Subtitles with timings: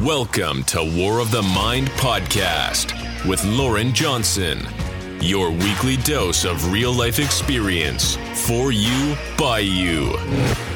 [0.00, 2.92] Welcome to War of the Mind podcast
[3.28, 4.66] with Loren Johnson,
[5.20, 8.16] your weekly dose of real life experience
[8.46, 10.16] for you, by you,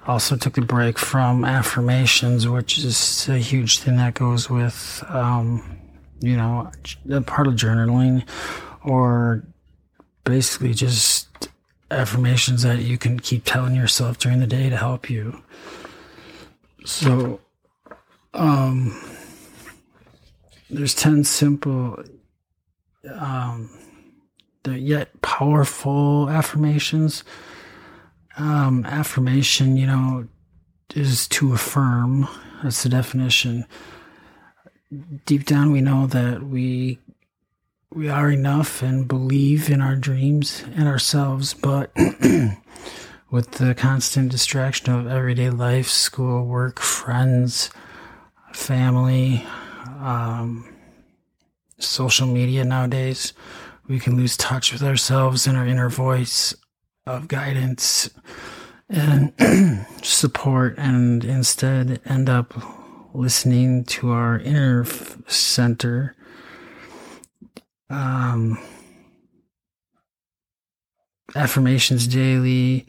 [0.09, 5.79] also took a break from affirmations, which is a huge thing that goes with, um,
[6.21, 6.73] you know,
[7.11, 8.27] a part of journaling
[8.83, 9.45] or
[10.25, 11.49] basically just
[11.91, 15.43] affirmations that you can keep telling yourself during the day to help you.
[16.87, 17.41] So,
[18.33, 18.99] um,
[20.71, 22.03] there's 10 simple,
[23.15, 23.71] um,
[24.67, 27.25] yet powerful affirmations
[28.39, 30.29] um, affirmation, you know,
[30.95, 32.29] is to affirm.
[32.63, 33.67] That's the definition.
[35.27, 36.99] Deep down, we know that we
[37.91, 41.91] we are enough and believe in our dreams and ourselves, but
[43.31, 47.71] with the constant distraction of everyday life, school, work, friends,
[48.53, 49.45] family,
[50.01, 50.69] um,
[51.79, 53.33] social media nowadays,
[53.89, 56.55] we can lose touch with ourselves and our inner voice
[57.09, 58.11] of guidance
[58.89, 59.33] and
[60.03, 62.55] support and instead end up
[63.15, 64.85] listening to our inner
[65.27, 66.15] center.
[67.91, 68.59] Um,
[71.35, 72.87] affirmations daily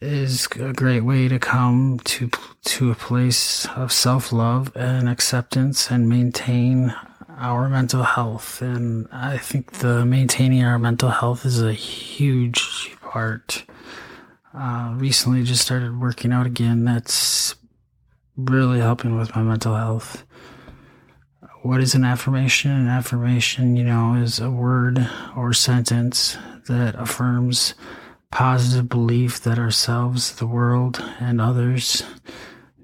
[0.00, 2.30] is a great way to come to
[2.64, 6.94] to a place of self-love and acceptance and maintain
[7.42, 8.62] our mental health.
[8.62, 13.64] And I think the maintaining our mental health is a huge part.
[14.54, 16.84] Uh, recently just started working out again.
[16.84, 17.56] That's
[18.36, 20.24] really helping with my mental health.
[21.62, 22.70] What is an affirmation?
[22.70, 26.36] An affirmation, you know, is a word or sentence
[26.68, 27.74] that affirms
[28.30, 32.04] positive belief that ourselves, the world, and others.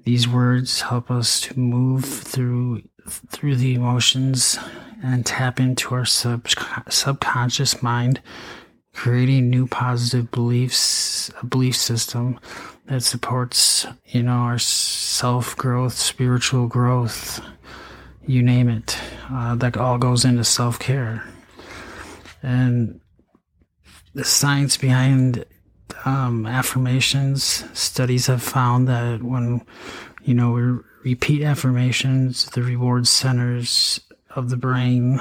[0.03, 4.57] These words help us to move through through the emotions
[5.03, 6.47] and tap into our sub-
[6.89, 8.21] subconscious mind,
[8.93, 12.39] creating new positive beliefs, a belief system
[12.87, 17.41] that supports, you know, our self growth, spiritual growth,
[18.25, 18.97] you name it.
[19.31, 21.23] Uh, that all goes into self care.
[22.41, 22.99] And
[24.13, 25.45] the science behind
[26.05, 29.61] um, affirmations studies have found that when
[30.29, 33.99] you know repeat affirmations, the reward centers
[34.35, 35.19] of the brain.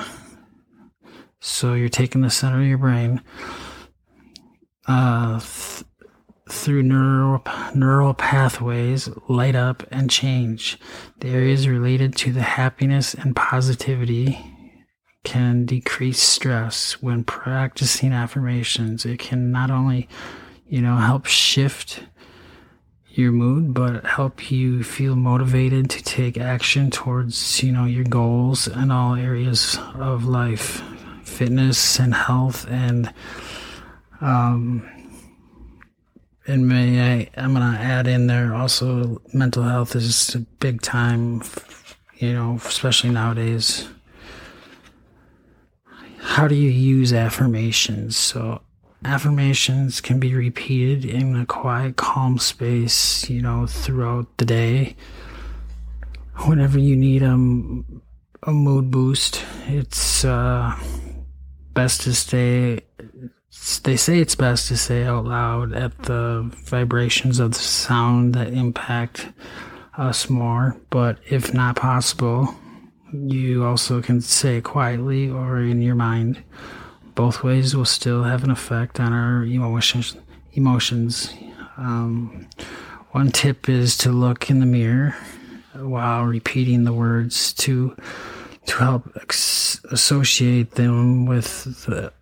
[1.41, 3.22] So you're taking the center of your brain
[4.87, 5.84] uh, th-
[6.51, 7.43] through neural,
[7.75, 10.78] neural pathways, light up and change.
[11.21, 14.39] The areas related to the happiness and positivity
[15.25, 19.07] can decrease stress when practicing affirmations.
[19.07, 20.07] It can not only,
[20.66, 22.03] you know, help shift
[23.18, 28.68] your mood, but help you feel motivated to take action towards, you know, your goals
[28.68, 30.82] in all areas of life,
[31.24, 33.12] fitness and health and
[34.20, 34.88] um
[36.47, 41.42] and may I I'm gonna add in there also mental health is a big time
[42.16, 43.88] you know, especially nowadays.
[46.20, 48.16] how do you use affirmations?
[48.16, 48.60] So,
[49.04, 54.97] affirmations can be repeated in a quiet, calm space, you know, throughout the day.
[56.47, 57.34] Whenever you need a,
[58.45, 60.77] a mood boost, it's uh,
[61.74, 62.80] best to stay.
[63.83, 68.53] They say it's best to say out loud at the vibrations of the sound that
[68.53, 69.28] impact
[69.97, 70.77] us more.
[70.91, 72.54] But if not possible,
[73.12, 76.42] you also can say quietly or in your mind.
[77.18, 80.16] Both ways will still have an effect on our emotions.
[80.53, 81.34] Emotions.
[81.76, 82.47] Um,
[83.10, 85.16] one tip is to look in the mirror
[85.74, 87.97] while repeating the words to
[88.66, 92.12] to help ex- associate them with the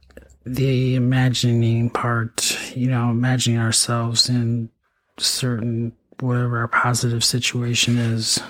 [0.46, 2.58] the imagining part.
[2.74, 4.70] You know, imagining ourselves in
[5.18, 8.40] certain whatever our positive situation is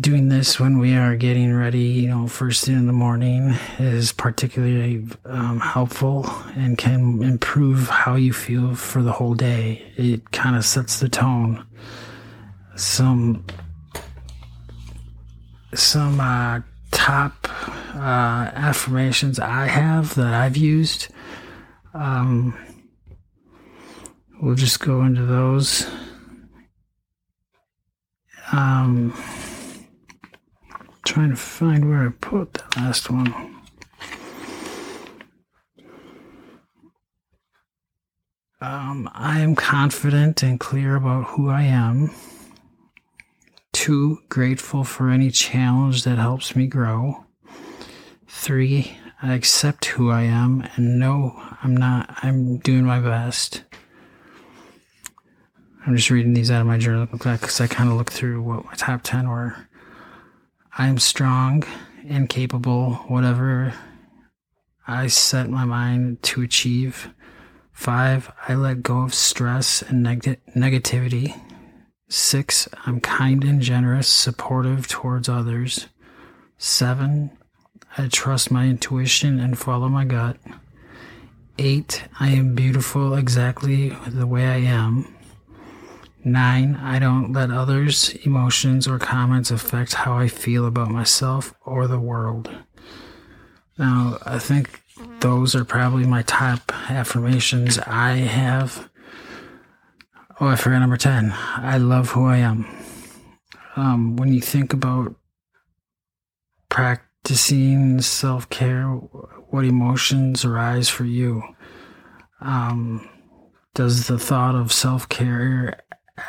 [0.00, 4.12] doing this when we are getting ready, you know, first thing in the morning is
[4.12, 9.92] particularly um, helpful and can improve how you feel for the whole day.
[9.96, 11.66] It kind of sets the tone.
[12.76, 13.44] Some
[15.74, 16.60] some uh,
[16.90, 17.48] top
[17.94, 21.08] uh, affirmations I have that I've used.
[21.94, 22.56] Um,
[24.40, 25.86] we'll just go into those.
[28.52, 29.12] Um,
[31.06, 33.54] trying to find where I put the last one.
[38.60, 42.10] Um, I am confident and clear about who I am.
[43.72, 47.24] Two, grateful for any challenge that helps me grow.
[48.26, 53.62] Three, I accept who I am and know I'm not, I'm doing my best.
[55.86, 58.64] I'm just reading these out of my journal because I kind of looked through what
[58.64, 59.65] my top 10 were.
[60.78, 61.64] I am strong
[62.06, 63.72] and capable, whatever
[64.86, 67.08] I set my mind to achieve.
[67.72, 71.40] Five, I let go of stress and neg- negativity.
[72.10, 75.88] Six, I'm kind and generous, supportive towards others.
[76.58, 77.30] Seven,
[77.96, 80.36] I trust my intuition and follow my gut.
[81.58, 85.15] Eight, I am beautiful exactly the way I am.
[86.26, 91.86] Nine, I don't let others' emotions or comments affect how I feel about myself or
[91.86, 92.50] the world.
[93.78, 94.82] Now, I think
[95.20, 98.90] those are probably my top affirmations I have.
[100.40, 101.32] Oh, I forgot number 10.
[101.32, 102.66] I love who I am.
[103.76, 105.14] Um, when you think about
[106.68, 111.44] practicing self care, what emotions arise for you?
[112.40, 113.08] Um,
[113.74, 115.82] does the thought of self care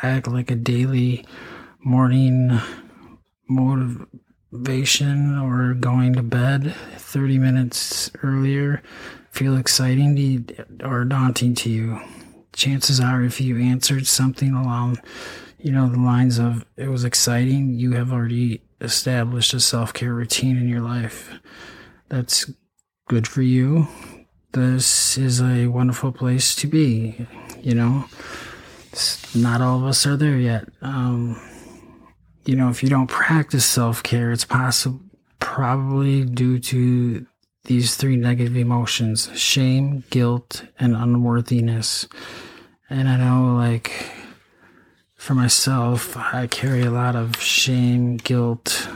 [0.03, 1.25] act like a daily
[1.79, 2.59] morning
[3.49, 8.81] motivation or going to bed 30 minutes earlier
[9.31, 12.01] feel exciting to or daunting to you?
[12.53, 14.99] Chances are, if you answered something along,
[15.59, 20.13] you know, the lines of it was exciting, you have already established a self care
[20.13, 21.31] routine in your life.
[22.09, 22.49] That's
[23.07, 23.87] good for you.
[24.53, 27.27] This is a wonderful place to be,
[27.61, 28.05] you know
[29.35, 30.67] not all of us are there yet.
[30.81, 31.39] Um,
[32.45, 35.01] you know, if you don't practice self care, it's possible,
[35.39, 37.25] probably due to
[37.65, 42.07] these three negative emotions shame, guilt, and unworthiness.
[42.89, 44.11] And I know, like,
[45.15, 48.87] for myself, I carry a lot of shame, guilt,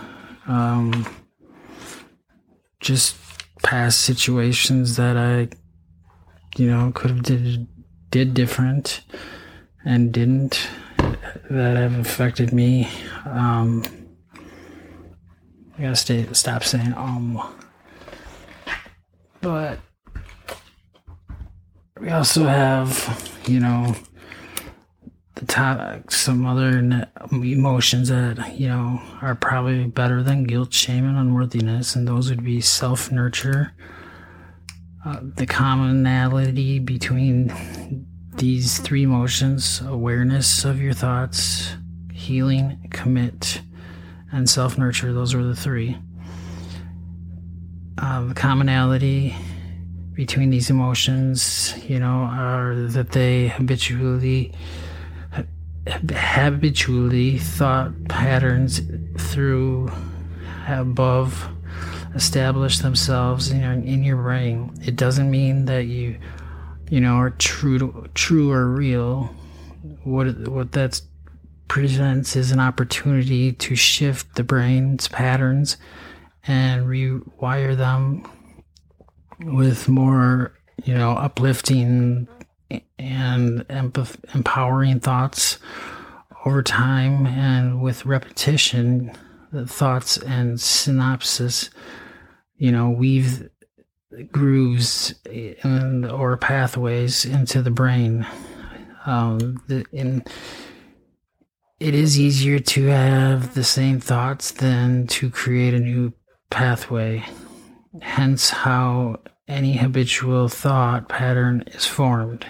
[0.47, 1.05] um,
[2.79, 3.17] just
[3.61, 5.49] past situations that I,
[6.57, 7.67] you know, could have did
[8.09, 9.01] did different
[9.85, 10.69] and didn't
[11.49, 12.87] that have affected me.
[13.25, 13.83] Um,
[15.77, 17.41] I gotta stay, stop saying um.
[19.41, 19.79] But
[21.99, 23.95] we also have, you know,
[25.35, 31.17] the top some other emotions that you know are probably better than guilt, shame, and
[31.17, 33.73] unworthiness, and those would be self nurture.
[35.03, 38.05] Uh, the commonality between
[38.41, 41.75] these three emotions awareness of your thoughts,
[42.11, 43.61] healing, commit,
[44.31, 45.95] and self nurture those are the three.
[47.99, 49.35] Uh, the commonality
[50.13, 54.51] between these emotions, you know, are that they habitually
[56.11, 58.81] habitually thought patterns
[59.19, 59.91] through
[60.67, 61.47] above
[62.15, 64.73] establish themselves in your, in your brain.
[64.83, 66.17] It doesn't mean that you
[66.91, 69.33] you know, are true to, true or real.
[70.03, 71.01] What what that
[71.69, 75.77] presents is an opportunity to shift the brain's patterns
[76.45, 78.29] and rewire them
[79.39, 82.27] with more, you know, uplifting
[82.99, 83.65] and
[84.33, 85.59] empowering thoughts
[86.45, 89.13] over time and with repetition,
[89.53, 91.69] the thoughts and synapses,
[92.57, 93.49] you know, weave
[94.31, 95.13] grooves
[95.63, 98.25] and or pathways into the brain.
[99.05, 100.23] Um, the, in
[101.79, 106.13] it is easier to have the same thoughts than to create a new
[106.51, 107.25] pathway.
[108.03, 112.45] Hence, how any habitual thought pattern is formed.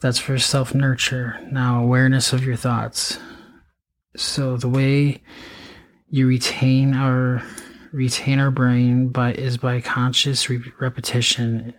[0.00, 1.38] That's for self nurture.
[1.52, 3.18] Now, awareness of your thoughts.
[4.16, 5.22] So, the way
[6.10, 7.42] you retain our
[7.92, 11.74] retain our brain by is by conscious re- repetition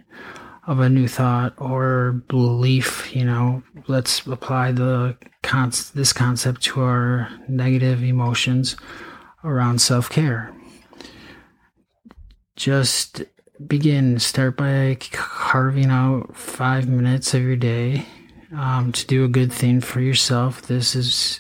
[0.67, 6.81] of a new thought or belief you know let's apply the con- this concept to
[6.81, 8.75] our negative emotions
[9.43, 10.53] around self-care.
[12.55, 13.23] Just
[13.65, 18.05] begin start by carving out five minutes of your day
[18.55, 20.63] um, to do a good thing for yourself.
[20.63, 21.39] This is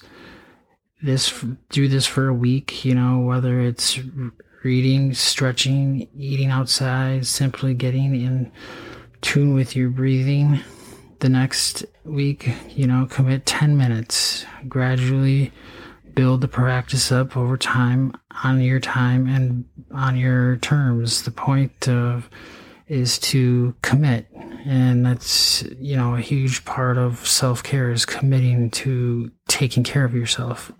[1.01, 3.97] this do this for a week you know whether it's
[4.63, 8.51] reading stretching eating outside simply getting in
[9.21, 10.59] tune with your breathing.
[11.19, 14.45] The next week you know commit 10 minutes.
[14.67, 15.51] Gradually
[16.13, 18.13] build the practice up over time
[18.43, 21.23] on your time and on your terms.
[21.23, 22.29] The point of
[22.87, 24.27] is to commit.
[24.65, 30.13] And that's you know a huge part of self-care is committing to taking care of
[30.13, 30.71] yourself.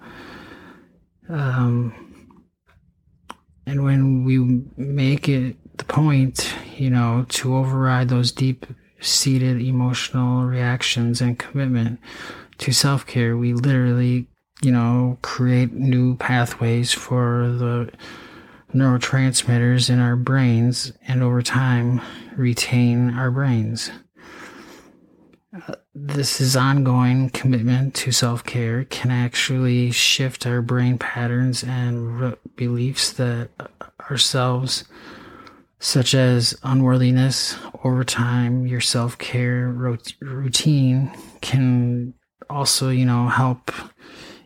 [1.29, 2.08] Um
[3.69, 8.65] and when we make it the point, you know, to override those deep
[8.99, 11.99] seated emotional reactions and commitment
[12.57, 14.25] to self care, we literally,
[14.63, 17.91] you know, create new pathways for the
[18.73, 22.01] neurotransmitters in our brains and over time
[22.35, 23.91] retain our brains.
[26.01, 32.35] This is ongoing commitment to self care can actually shift our brain patterns and re-
[32.55, 33.49] beliefs that
[34.09, 34.85] ourselves,
[35.77, 42.13] such as unworthiness, over time, your self care rot- routine can
[42.49, 43.69] also, you know, help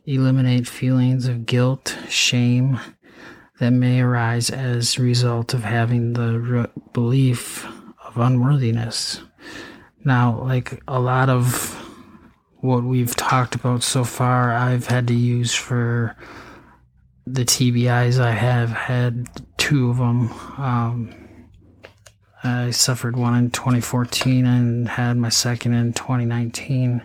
[0.07, 2.79] eliminate feelings of guilt, shame
[3.59, 7.63] that may arise as a result of having the re- belief
[8.03, 9.21] of unworthiness.
[10.05, 11.79] Now, like a lot of
[12.57, 16.15] what we've talked about so far, I've had to use for
[17.25, 20.31] the TBIs I have had two of them.
[20.57, 21.15] Um,
[22.43, 27.01] I suffered one in 2014 and had my second in 2019.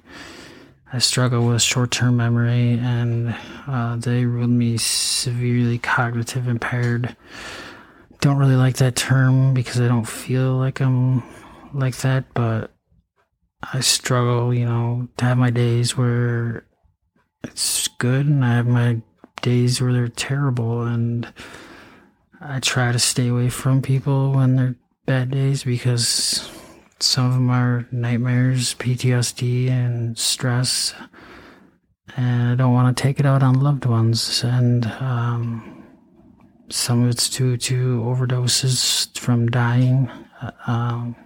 [0.93, 3.37] I struggle with short term memory and
[3.67, 7.15] uh, they ruled me severely cognitive impaired.
[8.21, 11.23] Don't really like that term because I don't feel like I'm
[11.73, 12.73] like that, but
[13.63, 16.67] I struggle, you know, to have my days where
[17.45, 19.03] it's good and I have my
[19.43, 21.33] days where they're terrible and
[22.41, 26.49] I try to stay away from people when they're bad days because
[27.01, 30.95] some of them are nightmares, PTSD, and stress.
[32.17, 34.43] And I don't want to take it out on loved ones.
[34.43, 35.85] And um,
[36.69, 40.11] some of it's due to overdoses from dying.
[40.41, 41.17] Uh, um,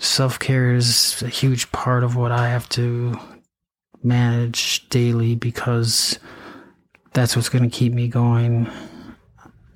[0.00, 3.18] self care is a huge part of what I have to
[4.02, 6.18] manage daily because
[7.12, 8.68] that's what's going to keep me going.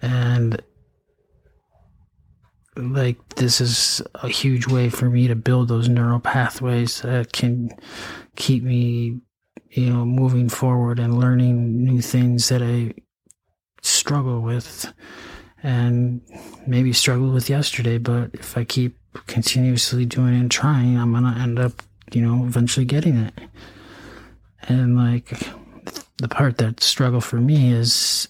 [0.00, 0.60] And
[2.76, 7.70] like, this is a huge way for me to build those neural pathways that can
[8.34, 9.20] keep me,
[9.70, 12.94] you know, moving forward and learning new things that I
[13.82, 14.92] struggle with
[15.64, 16.20] and
[16.66, 17.98] maybe struggled with yesterday.
[17.98, 22.44] But if I keep continuously doing it and trying, I'm to end up, you know,
[22.44, 23.32] eventually getting it.
[24.68, 25.32] And like
[26.18, 28.28] the part that struggle for me is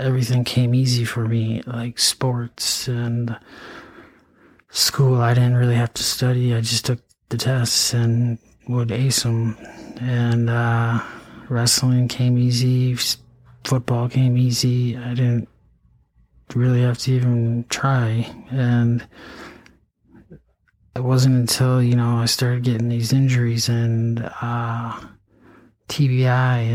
[0.00, 3.38] everything came easy for me, like sports and
[4.70, 5.20] school.
[5.20, 6.52] I didn't really have to study.
[6.52, 9.56] I just took the tests and would ace them.
[10.00, 11.00] And uh,
[11.48, 12.96] wrestling came easy.
[13.64, 14.96] Football came easy.
[14.96, 15.48] I didn't
[16.54, 18.32] really have to even try.
[18.50, 19.06] And
[20.94, 25.00] it wasn't until, you know, I started getting these injuries and uh,
[25.88, 26.26] TBI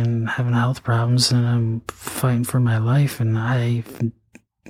[0.02, 3.20] and having health problems, and I'm fighting for my life.
[3.20, 4.12] And I've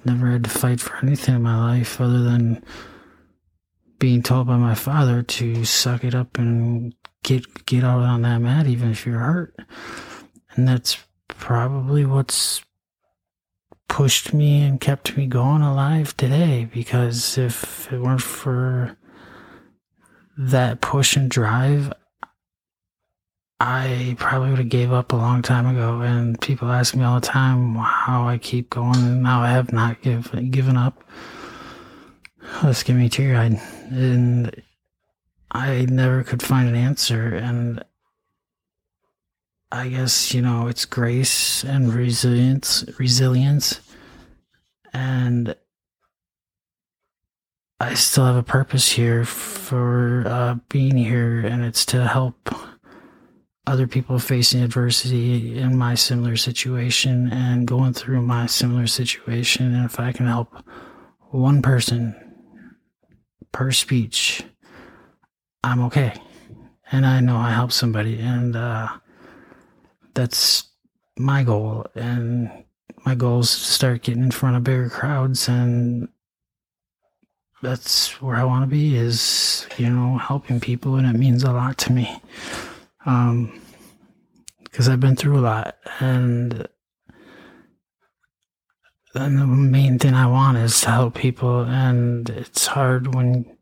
[0.06, 2.64] never had to fight for anything in my life other than
[4.00, 8.40] being told by my father to suck it up and get get out on that
[8.40, 9.56] mat, even if you're hurt.
[10.56, 12.64] And that's probably what's
[13.92, 18.96] pushed me and kept me going alive today because if it weren't for
[20.38, 21.92] that push and drive,
[23.60, 26.00] I probably would have gave up a long time ago.
[26.00, 29.74] And people ask me all the time how I keep going and how I have
[29.74, 31.04] not give, given up.
[32.64, 33.62] Let's get me teary eyed.
[33.92, 34.64] And
[35.52, 37.36] I never could find an answer.
[37.36, 37.84] And
[39.72, 43.80] I guess, you know, it's grace and resilience, resilience.
[44.94, 45.56] And
[47.80, 52.54] I still have a purpose here for uh, being here, and it's to help
[53.66, 59.74] other people facing adversity in my similar situation and going through my similar situation.
[59.74, 60.54] And if I can help
[61.30, 62.16] one person
[63.52, 64.44] per speech,
[65.64, 66.14] I'm okay.
[66.92, 68.20] And I know I help somebody.
[68.20, 68.90] And uh,
[70.14, 70.70] that's
[71.18, 71.86] my goal.
[71.96, 72.52] And
[73.06, 75.48] my goal is to start getting in front of bigger crowds.
[75.48, 76.10] And
[77.62, 80.96] that's where I want to be is, you know, helping people.
[80.96, 82.22] And it means a lot to me.
[83.06, 83.62] Um,
[84.72, 86.68] because I've been through a lot, and
[89.14, 93.58] and the main thing I want is to help people, and it's hard when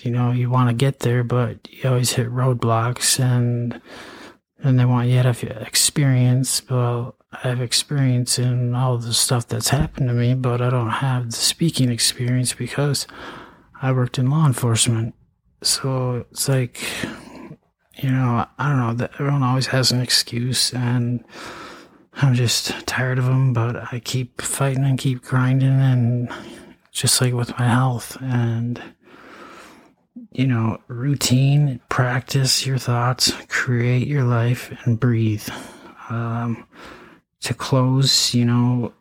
[0.00, 3.80] you know you want to get there, but you always hit roadblocks, and
[4.62, 6.62] and they want you to have experience.
[6.68, 10.90] Well, I have experience in all the stuff that's happened to me, but I don't
[10.90, 13.06] have the speaking experience because
[13.80, 15.14] I worked in law enforcement.
[15.62, 16.80] So it's like
[18.02, 21.24] you know, I don't know that everyone always has an excuse and
[22.14, 26.32] I'm just tired of them, but I keep fighting and keep grinding and
[26.92, 28.82] just like with my health and
[30.32, 35.48] you know, routine, practice your thoughts, create your life and breathe.
[36.08, 36.66] Um,
[37.40, 38.92] to close, you know,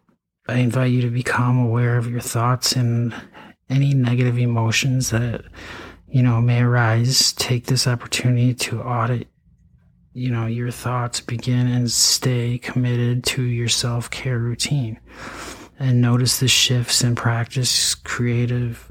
[0.47, 3.13] I invite you to become aware of your thoughts and
[3.69, 5.43] any negative emotions that
[6.11, 9.27] you know, may arise, take this opportunity to audit,
[10.13, 14.99] you know, your thoughts, begin and stay committed to your self care routine.
[15.77, 18.88] And notice the shifts in practice creative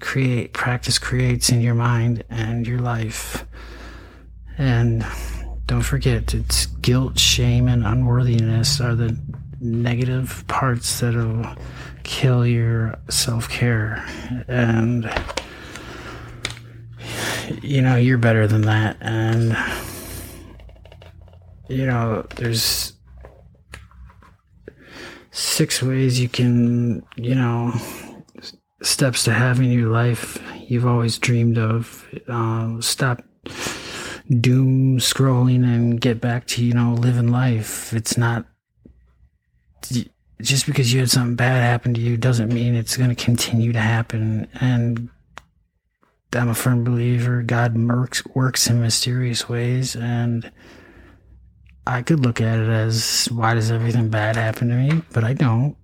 [0.00, 3.46] create practice creates in your mind and your life.
[4.58, 5.04] And
[5.66, 9.18] don't forget it's guilt, shame, and unworthiness are the
[9.60, 11.44] negative parts that'll
[12.04, 14.04] kill your self care.
[14.48, 15.10] And
[17.62, 18.96] you know, you're better than that.
[19.00, 19.56] And,
[21.68, 22.92] you know, there's
[25.30, 27.72] six ways you can, you know,
[28.82, 32.06] steps to having your life you've always dreamed of.
[32.28, 33.22] Uh, stop
[34.40, 37.92] doom scrolling and get back to, you know, living life.
[37.92, 38.46] It's not
[40.42, 43.72] just because you had something bad happen to you doesn't mean it's going to continue
[43.72, 44.48] to happen.
[44.60, 45.08] And
[46.32, 50.50] I'm a firm believer God works, works in mysterious ways, and
[51.86, 55.02] I could look at it as why does everything bad happen to me?
[55.12, 55.76] But I don't.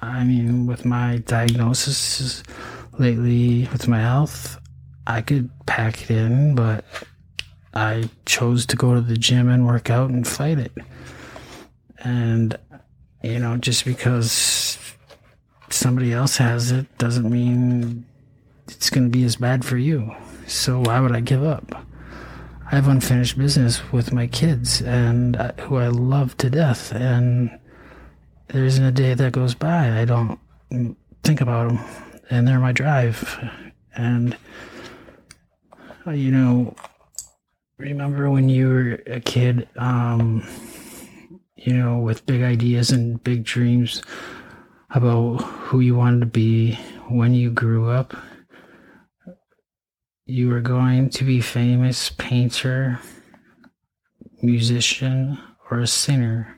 [0.00, 2.42] I mean, with my diagnosis
[2.98, 4.58] lately, with my health,
[5.06, 6.84] I could pack it in, but
[7.74, 10.72] I chose to go to the gym and work out and fight it.
[11.98, 12.56] And,
[13.22, 14.78] you know, just because
[15.70, 18.06] somebody else has it doesn't mean
[18.68, 20.14] it's going to be as bad for you.
[20.46, 21.84] So why would I give up?
[22.70, 27.58] I have unfinished business with my kids and uh, who I love to death, and
[28.48, 30.38] there isn't a day that goes by I don't
[31.22, 31.80] think about them,
[32.30, 33.38] and they're my drive.
[33.94, 34.36] And
[36.06, 36.74] uh, you know,
[37.78, 40.46] remember when you were a kid, um,
[41.56, 44.02] you know, with big ideas and big dreams
[44.90, 46.74] about who you wanted to be
[47.08, 48.14] when you grew up?
[50.28, 53.00] you were going to be famous painter,
[54.42, 55.38] musician,
[55.70, 56.57] or a singer,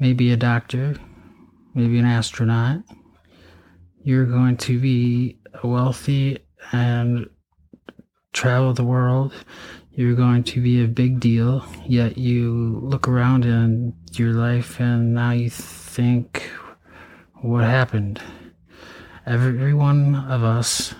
[0.00, 0.96] maybe a doctor,
[1.74, 2.82] maybe an astronaut.
[4.02, 6.38] You're going to be wealthy
[6.72, 7.28] and
[8.32, 9.32] travel the world.
[9.92, 15.14] You're going to be a big deal, yet you look around in your life and
[15.14, 16.50] now you think,
[17.40, 18.20] what happened?
[19.24, 20.94] Every one of us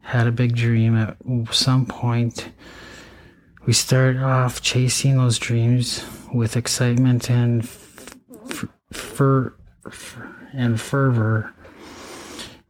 [0.00, 1.16] had a big dream at
[1.52, 2.48] some point.
[3.66, 7.68] We start off chasing those dreams with excitement and
[8.92, 9.54] fer-
[10.52, 11.52] and fervor,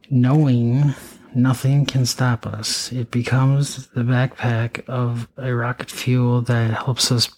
[0.09, 0.93] knowing
[1.33, 2.91] nothing can stop us.
[2.91, 7.29] It becomes the backpack of a rocket fuel that helps us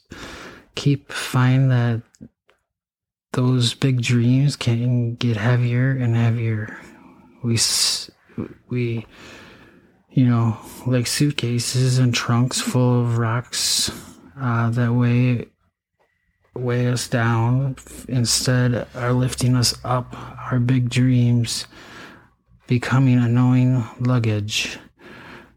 [0.76, 2.02] keep find that
[3.34, 6.80] those big dreams can get heavier and heavier.
[7.44, 7.58] We
[8.70, 9.06] we
[10.12, 13.92] you know like suitcases and trunks full of rocks
[14.39, 15.48] uh, that weigh
[16.56, 17.76] weigh us down.
[18.08, 20.16] Instead, are lifting us up.
[20.52, 21.68] Our big dreams
[22.68, 24.78] becoming annoying luggage.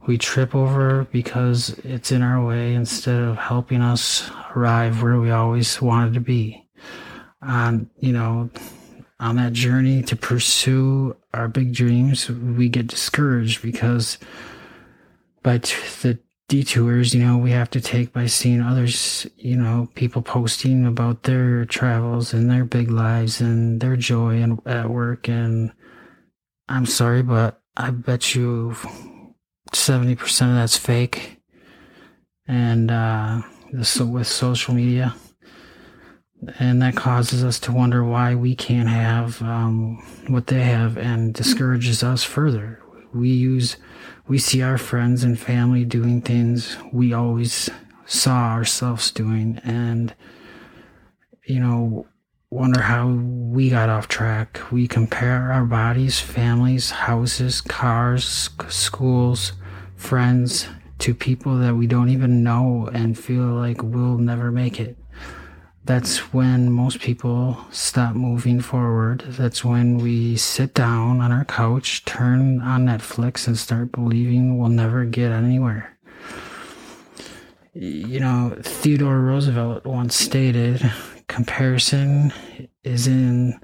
[0.07, 5.31] We trip over because it's in our way instead of helping us arrive where we
[5.31, 6.67] always wanted to be.
[7.43, 8.51] On, you know,
[9.21, 14.19] on that journey to pursue our big dreams, we get discouraged because
[15.43, 19.89] by t- the detours, you know, we have to take by seeing others, you know,
[19.95, 25.29] people posting about their travels and their big lives and their joy and at work.
[25.29, 25.73] And
[26.69, 28.77] I'm sorry, but I bet you
[29.73, 31.39] 70% of that's fake.
[32.47, 33.43] And, uh,
[33.83, 35.15] so with social media,
[36.59, 41.33] and that causes us to wonder why we can't have um, what they have and
[41.33, 42.83] discourages us further.
[43.15, 43.77] We use,
[44.33, 47.69] we see our friends and family doing things we always
[48.07, 50.15] saw ourselves doing, and
[51.45, 52.07] you know,
[52.49, 54.59] wonder how we got off track.
[54.73, 59.53] We compare our bodies, families, houses, cars, schools,
[59.97, 60.67] friends,
[61.01, 64.97] to people that we don't even know and feel like we'll never make it.
[65.85, 69.25] That's when most people stop moving forward.
[69.27, 74.69] That's when we sit down on our couch, turn on Netflix, and start believing we'll
[74.69, 75.99] never get anywhere.
[77.75, 80.93] You know, Theodore Roosevelt once stated
[81.27, 82.33] comparison
[82.85, 83.59] is in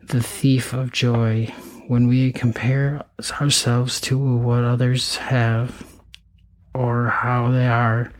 [0.00, 1.54] the thief of joy.
[1.86, 3.04] When we compare
[3.40, 5.86] ourselves to what others have,
[6.74, 8.12] or how they are,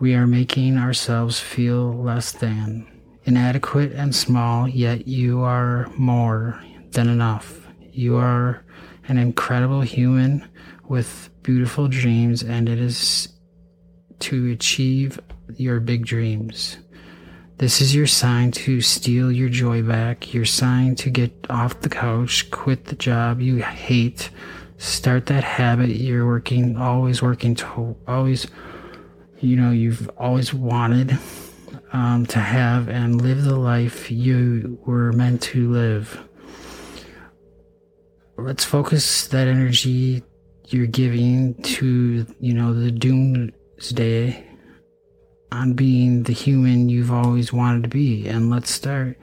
[0.00, 2.86] we are making ourselves feel less than,
[3.24, 7.66] inadequate and small, yet you are more than enough.
[7.90, 8.64] You are
[9.08, 10.48] an incredible human
[10.88, 13.28] with beautiful dreams, and it is
[14.20, 15.18] to achieve
[15.56, 16.78] your big dreams.
[17.58, 21.88] This is your sign to steal your joy back, your sign to get off the
[21.88, 24.30] couch, quit the job you hate,
[24.76, 28.46] start that habit you're working always working to always
[29.40, 31.18] you know you've always wanted
[31.92, 36.22] um, to have and live the life you were meant to live
[38.36, 40.22] let's focus that energy
[40.68, 44.44] you're giving to you know the doomsday
[45.50, 49.18] on being the human you've always wanted to be and let's start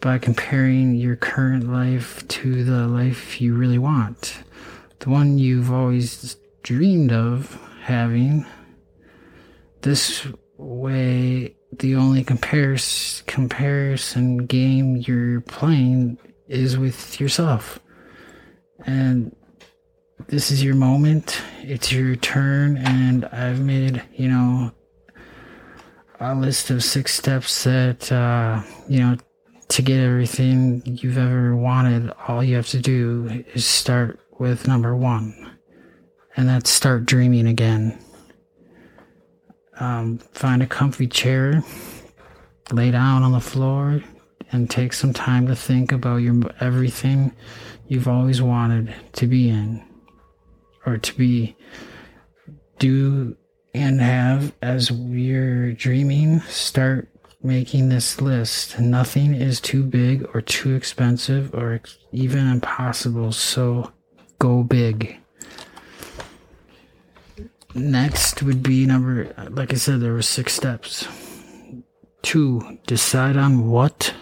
[0.00, 4.42] by comparing your current life to the life you really want
[5.00, 8.44] the one you've always dreamed of having.
[9.86, 16.18] This way, the only compares, comparison game you're playing
[16.48, 17.78] is with yourself.
[18.84, 19.36] And
[20.26, 24.72] this is your moment, it's your turn, and I've made, you know,
[26.18, 29.16] a list of six steps that, uh, you know,
[29.68, 34.96] to get everything you've ever wanted, all you have to do is start with number
[34.96, 35.58] one,
[36.36, 37.96] and that's start dreaming again.
[39.78, 41.62] Um, find a comfy chair,
[42.72, 44.02] lay down on the floor,
[44.52, 47.32] and take some time to think about your everything
[47.88, 49.84] you've always wanted to be in,
[50.86, 51.56] or to be,
[52.78, 53.36] do
[53.74, 56.40] and have as we're dreaming.
[56.42, 57.08] Start
[57.42, 58.78] making this list.
[58.78, 61.80] Nothing is too big or too expensive or
[62.12, 63.32] even impossible.
[63.32, 63.92] So
[64.38, 65.18] go big.
[67.76, 71.06] Next would be number, like I said, there were six steps.
[72.22, 74.14] Two, decide on what,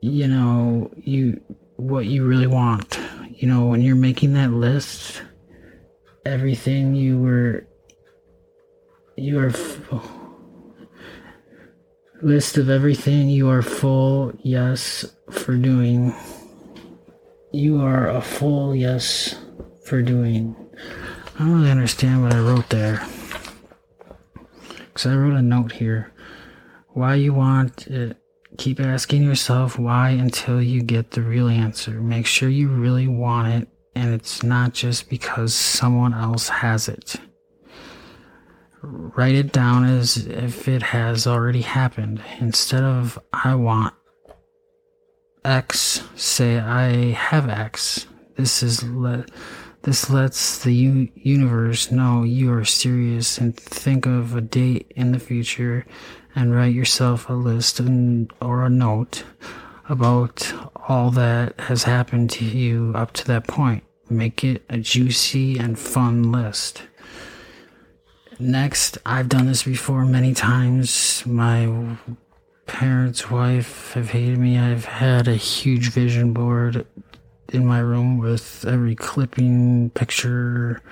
[0.00, 1.40] you know, you,
[1.76, 3.00] what you really want.
[3.30, 5.22] You know, when you're making that list,
[6.24, 7.66] everything you were,
[9.16, 10.02] you are, full.
[12.22, 16.14] list of everything you are full yes for doing
[17.54, 19.36] you are a full yes
[19.84, 20.56] for doing.
[21.34, 23.06] I don't really understand what I wrote there.
[24.78, 26.12] Because I wrote a note here.
[26.88, 28.16] Why you want it.
[28.56, 32.00] Keep asking yourself why until you get the real answer.
[32.00, 37.16] Make sure you really want it and it's not just because someone else has it.
[38.82, 42.22] Write it down as if it has already happened.
[42.38, 43.94] Instead of I want,
[45.44, 48.06] X, say I have X.
[48.36, 48.84] This is
[49.84, 55.12] This lets the u- universe know you are serious and think of a date in
[55.12, 55.84] the future
[56.34, 59.24] and write yourself a list and, or a note
[59.90, 60.54] about
[60.88, 63.84] all that has happened to you up to that point.
[64.08, 66.84] Make it a juicy and fun list.
[68.38, 71.22] Next, I've done this before many times.
[71.26, 71.98] My
[72.64, 74.58] parents' wife have hated me.
[74.58, 76.86] I've had a huge vision board
[77.54, 80.82] in my room with every clipping picture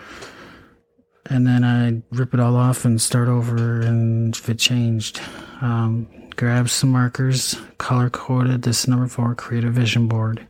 [1.27, 5.21] and then I rip it all off and start over and if it changed.
[5.61, 10.47] Um, grab some markers, color coded this number four, create a vision board.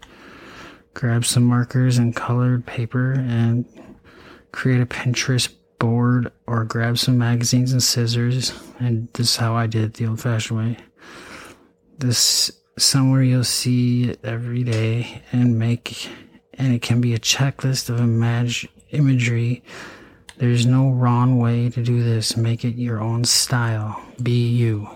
[0.95, 3.65] Grab some markers and colored paper and
[4.53, 8.53] create a Pinterest board or grab some magazines and scissors.
[8.79, 10.77] And this is how I did it the old fashioned way.
[11.99, 16.09] This somewhere you'll see it every day and make
[16.55, 19.63] and it can be a checklist of imag- imagery.
[20.37, 22.37] There's no wrong way to do this.
[22.37, 24.03] Make it your own style.
[24.23, 24.89] Be you.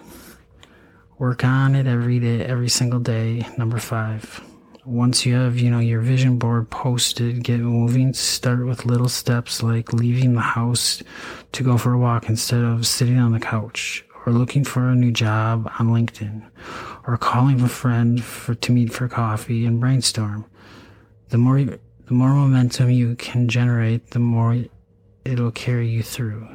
[1.19, 3.47] Work on it every day every single day.
[3.57, 4.43] Number five.
[4.85, 8.13] Once you have you know your vision board posted get moving.
[8.13, 11.03] Start with little steps like leaving the house
[11.53, 14.95] to go for a walk instead of sitting on the couch or looking for a
[14.95, 16.43] new job on linkedin
[17.07, 20.45] or calling a friend for to meet for coffee and brainstorm.
[21.29, 24.65] The more the more momentum you can generate, the more
[25.25, 26.49] it'll carry you through.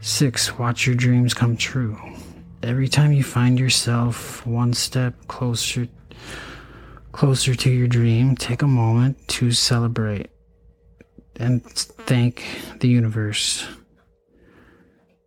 [0.00, 0.58] 6.
[0.58, 1.98] Watch your dreams come true.
[2.62, 5.88] Every time you find yourself one step closer
[7.12, 10.30] closer to your dream, take a moment to celebrate
[11.36, 12.44] and thank
[12.80, 13.66] the universe.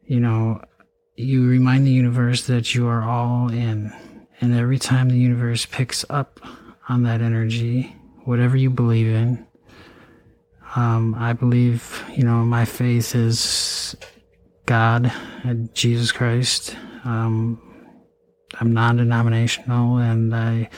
[0.05, 0.61] You know,
[1.17, 3.91] you remind the universe that you are all in.
[4.39, 6.39] And every time the universe picks up
[6.87, 9.45] on that energy, whatever you believe in,
[10.75, 13.97] um, I believe, you know, my faith is
[14.67, 15.11] God
[15.43, 16.75] and Jesus Christ.
[17.03, 17.59] Um,
[18.59, 20.69] I'm non denominational and I,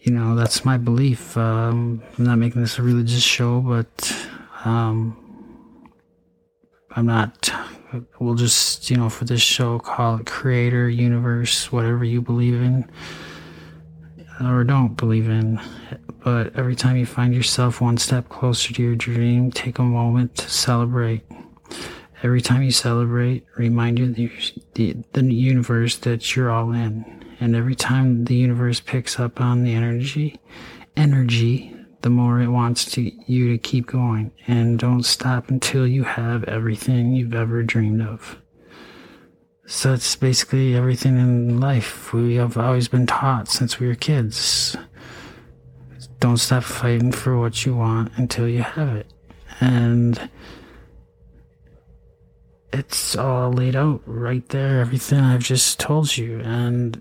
[0.00, 1.36] you know, that's my belief.
[1.36, 4.28] Um, I'm not making this a religious show, but
[4.64, 5.90] um,
[6.92, 7.52] I'm not
[8.18, 12.90] we'll just, you know, for this show, call it creator, universe, whatever you believe in
[14.40, 15.60] or don't believe in.
[16.22, 20.36] But every time you find yourself one step closer to your dream, take a moment
[20.36, 21.22] to celebrate.
[22.22, 24.30] Every time you celebrate, remind you the,
[24.74, 27.24] the, the universe that you're all in.
[27.40, 30.38] And every time the universe picks up on the energy,
[30.96, 36.04] energy the more it wants to you to keep going and don't stop until you
[36.04, 38.38] have everything you've ever dreamed of.
[39.66, 44.76] So it's basically everything in life we have always been taught since we were kids.
[46.18, 49.06] Don't stop fighting for what you want until you have it.
[49.60, 50.30] And
[52.72, 56.40] it's all laid out right there, everything I've just told you.
[56.40, 57.00] And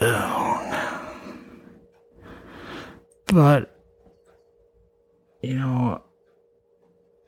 [0.00, 0.53] oh.
[3.34, 3.76] But,
[5.42, 6.00] you know,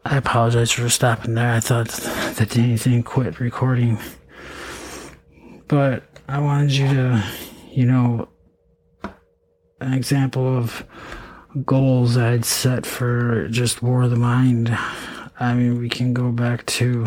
[0.04, 1.50] I apologize for stopping there.
[1.50, 3.98] I thought that didn't quit recording.
[5.66, 7.24] But I wanted you to,
[7.72, 8.28] you know,
[9.80, 10.86] an example of
[11.64, 14.78] goals I'd set for just War of the Mind.
[15.40, 17.06] I mean, we can go back to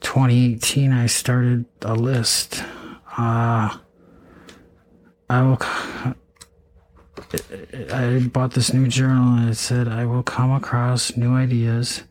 [0.00, 0.90] 2018.
[0.90, 2.64] I started a list.
[3.18, 3.76] Uh,
[5.28, 5.58] I will
[7.92, 12.02] I bought this new journal and it said I will come across new ideas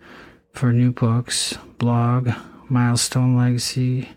[0.54, 2.30] for new books, blog,
[2.70, 4.10] milestone legacy,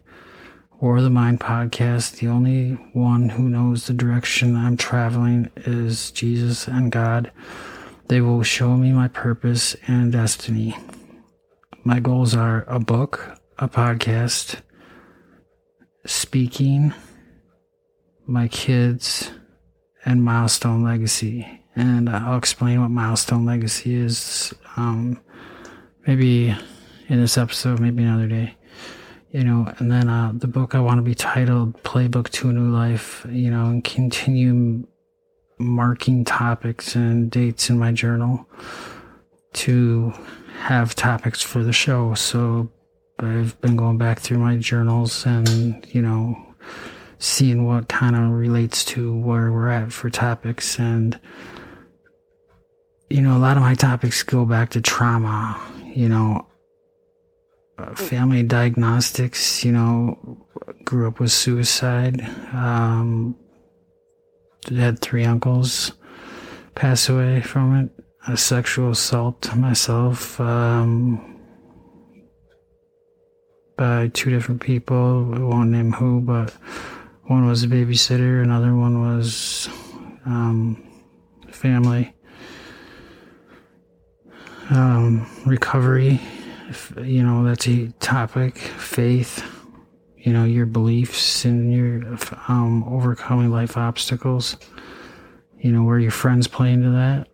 [0.79, 2.19] or the mind podcast.
[2.19, 7.31] The only one who knows the direction I'm traveling is Jesus and God.
[8.09, 10.77] They will show me my purpose and destiny.
[11.85, 14.61] My goals are a book, a podcast,
[16.05, 16.93] speaking,
[18.27, 19.31] my kids,
[20.07, 21.47] and Milestone Legacy.
[21.75, 25.21] And I'll explain what Milestone Legacy is um,
[26.07, 26.57] maybe
[27.09, 28.55] in this episode, maybe another day.
[29.33, 32.53] You know, and then uh, the book I want to be titled Playbook to a
[32.53, 34.87] New Life, you know, and continue
[35.59, 38.47] marking topics and dates in my journal
[39.55, 40.15] to
[40.61, 42.15] have topics for the show.
[42.15, 42.71] So
[43.19, 46.37] I've been going back through my journals and, you know,
[47.19, 50.79] seeing what kind of relates to where we're at for topics.
[50.79, 51.19] And,
[53.09, 55.61] you know, a lot of my topics go back to trauma,
[55.95, 56.47] you know,
[57.79, 60.39] uh, family diagnostics, you know,
[60.85, 62.21] grew up with suicide,
[62.53, 63.37] um,
[64.71, 65.93] had three uncles,
[66.75, 67.91] pass away from it.
[68.29, 71.39] A sexual assault myself um,
[73.77, 75.33] by two different people.
[75.33, 76.53] I won't name who, but
[77.27, 79.69] one was a babysitter, another one was
[80.25, 80.83] um,
[81.51, 82.13] family.
[84.71, 86.21] Um, recovery,
[87.01, 88.59] you know, that's a topic.
[88.59, 89.45] Faith,
[90.17, 92.17] you know, your beliefs and your
[92.49, 94.57] um, overcoming life obstacles.
[95.59, 97.29] You know, where your friends play into that.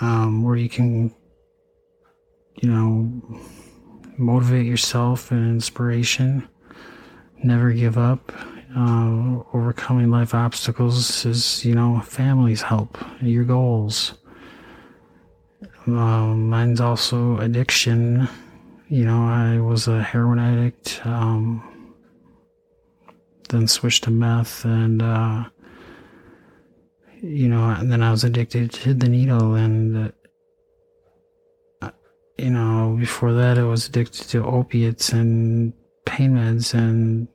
[0.00, 1.14] Um, where you can,
[2.62, 3.40] you know,
[4.16, 6.48] motivate yourself and inspiration.
[7.42, 8.32] Never give up.
[8.76, 14.14] Uh, overcoming life obstacles is, you know, family's help, your goals.
[15.88, 18.28] Uh, mine's also addiction.
[18.88, 21.96] You know, I was a heroin addict, um,
[23.48, 25.44] then switched to meth, and, uh,
[27.20, 30.12] you know, and then I was addicted to the needle, and,
[31.82, 31.90] uh,
[32.38, 35.72] you know, before that, I was addicted to opiates and
[36.04, 37.26] pain meds and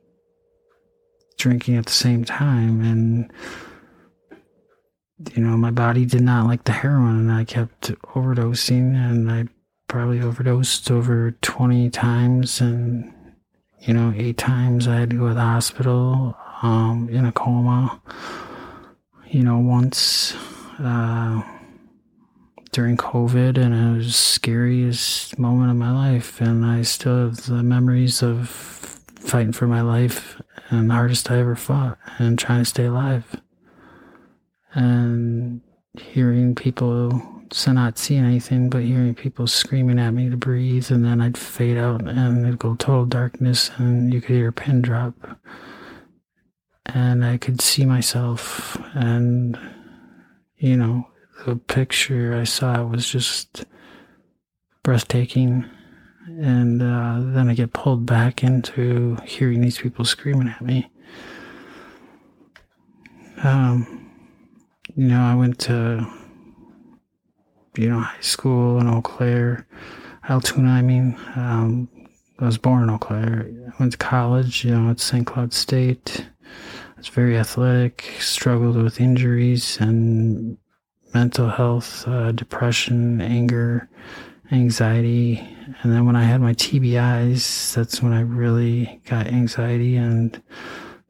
[1.36, 3.30] drinking at the same time and
[5.34, 9.44] you know my body did not like the heroin and i kept overdosing and i
[9.88, 13.12] probably overdosed over 20 times and
[13.80, 18.00] you know eight times i had to go to the hospital um, in a coma
[19.28, 20.34] you know once
[20.78, 21.42] uh,
[22.72, 27.46] during covid and it was the scariest moment of my life and i still have
[27.46, 32.62] the memories of fighting for my life and the hardest I ever fought and trying
[32.62, 33.40] to stay alive.
[34.74, 35.62] And
[35.98, 41.04] hearing people, so not seeing anything, but hearing people screaming at me to breathe, and
[41.04, 44.82] then I'd fade out and it'd go total darkness, and you could hear a pin
[44.82, 45.14] drop.
[46.86, 49.58] And I could see myself, and
[50.56, 51.08] you know,
[51.46, 53.64] the picture I saw was just
[54.82, 55.68] breathtaking
[56.26, 60.90] and uh, then I get pulled back into hearing these people screaming at me.
[63.42, 64.10] Um,
[64.96, 66.06] you know, I went to,
[67.76, 69.66] you know, high school in Eau Claire,
[70.28, 71.16] Altoona, I mean.
[71.36, 71.88] Um,
[72.38, 73.48] I was born in Eau Claire.
[73.68, 75.26] I went to college, you know, at St.
[75.26, 76.26] Cloud State.
[76.42, 80.58] I was very athletic, struggled with injuries and
[81.14, 83.88] mental health, uh, depression, anger,
[84.52, 85.38] anxiety.
[85.82, 90.40] And then when I had my TBIs, that's when I really got anxiety and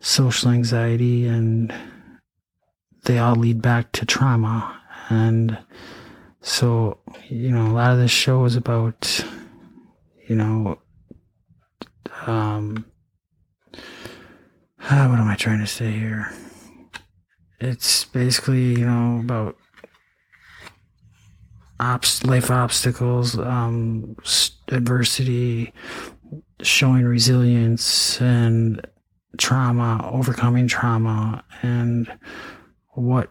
[0.01, 1.73] social anxiety, and
[3.05, 4.81] they all lead back to trauma.
[5.09, 5.59] And
[6.41, 9.25] so, you know, a lot of this show is about,
[10.27, 10.79] you know,
[12.27, 12.87] um,
[13.71, 16.33] what am I trying to say here?
[17.61, 19.57] It's basically, you know, about
[21.79, 24.17] life obstacles, um,
[24.69, 25.73] adversity,
[26.63, 28.87] showing resilience and
[29.39, 32.13] trauma, overcoming trauma, and
[32.91, 33.31] what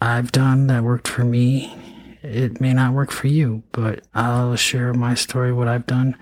[0.00, 1.74] I've done that worked for me.
[2.22, 6.16] It may not work for you, but I'll share my story, what I've done.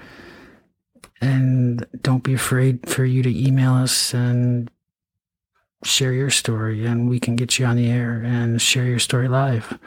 [1.21, 4.71] And don't be afraid for you to email us and
[5.85, 9.29] share your story, and we can get you on the air and share your story
[9.29, 9.79] live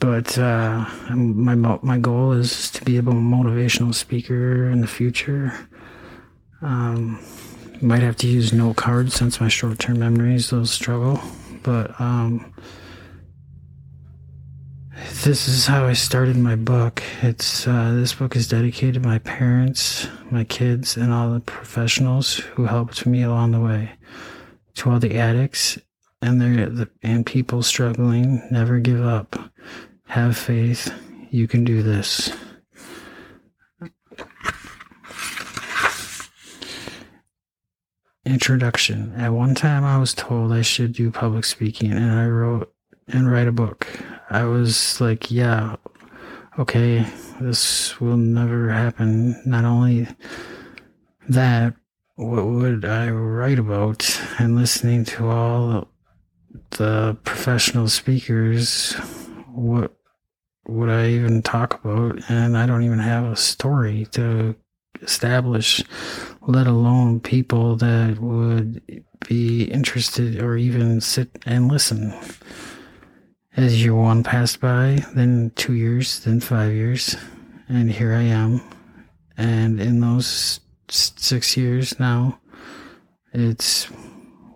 [0.00, 5.52] but uh, my my goal is to be a motivational speaker in the future.
[6.62, 7.22] Um,
[7.80, 11.20] might have to use note cards since my short-term memories those struggle,
[11.62, 12.52] but um,
[15.22, 17.02] this is how I started my book.
[17.22, 22.36] It's uh, this book is dedicated to my parents, my kids, and all the professionals
[22.36, 23.92] who helped me along the way.
[24.76, 25.78] To all the addicts
[26.22, 29.38] and their and people struggling, never give up.
[30.10, 30.92] Have faith.
[31.30, 32.36] You can do this.
[38.26, 39.14] Introduction.
[39.16, 42.74] At one time, I was told I should do public speaking, and I wrote
[43.06, 43.86] and write a book.
[44.28, 45.76] I was like, yeah,
[46.58, 47.06] okay,
[47.40, 49.40] this will never happen.
[49.46, 50.08] Not only
[51.28, 51.76] that,
[52.16, 54.20] what would I write about?
[54.40, 55.88] And listening to all
[56.70, 58.94] the professional speakers,
[59.54, 59.94] what
[60.70, 62.20] would I even talk about?
[62.30, 64.54] And I don't even have a story to
[65.02, 65.82] establish,
[66.42, 72.14] let alone people that would be interested or even sit and listen.
[73.56, 77.16] As year one passed by, then two years, then five years,
[77.68, 78.60] and here I am.
[79.36, 82.38] And in those six years now,
[83.32, 83.88] it's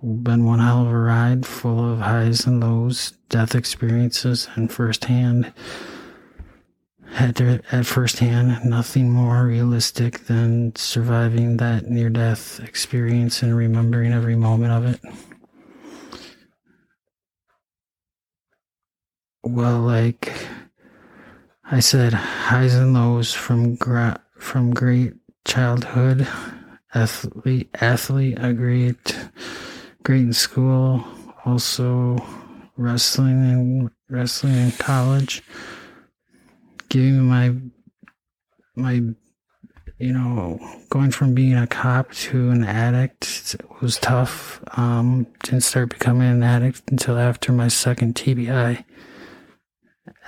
[0.03, 5.53] been one hell of a ride, full of highs and lows, death experiences, and firsthand
[7.15, 14.37] to, at firsthand nothing more realistic than surviving that near death experience and remembering every
[14.37, 15.01] moment of it.
[19.45, 20.33] Well, like
[21.71, 26.27] I said, highs and lows from gra- from great childhood,
[26.95, 29.17] athlete, athlete, a great,
[30.03, 31.05] great in school,
[31.45, 32.17] also
[32.77, 35.43] wrestling and wrestling in college
[36.95, 37.53] giving my
[38.77, 39.03] my
[39.99, 44.63] you know going from being a cop to an addict was tough.
[44.79, 48.85] Um, didn't start becoming an addict until after my second tbi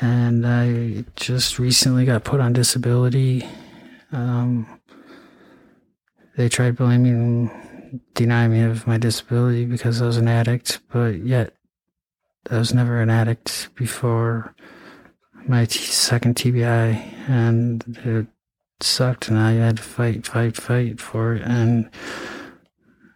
[0.00, 3.46] and i just recently got put on disability.
[4.10, 4.80] Um,
[6.36, 11.54] they tried blaming denying me of my disability because i was an addict but yet
[12.50, 14.54] i was never an addict before
[15.48, 18.26] my t- second TBI, and it
[18.80, 21.90] sucked, and I had to fight, fight, fight for it, and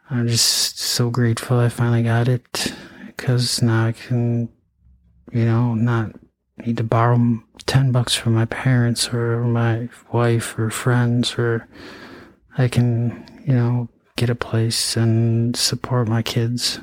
[0.09, 2.75] I'm just so grateful I finally got it,
[3.07, 4.49] because now I can,
[5.33, 6.13] you know, not
[6.59, 11.67] need to borrow ten bucks from my parents or my wife or friends, or
[12.59, 16.81] I can, you know, get a place and support my kids,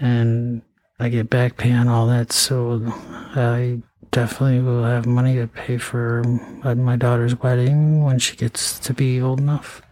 [0.00, 0.62] and
[0.98, 2.82] I get back pay on all that, so
[3.34, 6.22] I definitely will have money to pay for
[6.64, 9.82] my daughter's wedding when she gets to be old enough.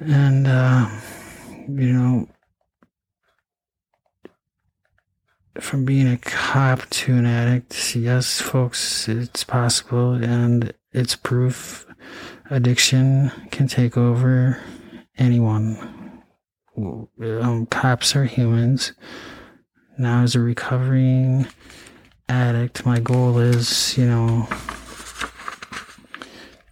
[0.00, 0.88] And, uh,
[1.68, 2.28] you know,
[5.60, 11.86] from being a cop to an addict, yes, folks, it's possible and it's proof
[12.50, 14.60] addiction can take over
[15.16, 16.22] anyone.
[16.76, 18.92] Um, cops are humans
[20.02, 21.46] now as a recovering
[22.28, 24.48] addict, my goal is, you know,